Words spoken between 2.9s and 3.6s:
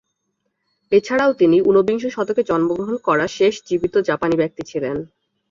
করা শেষ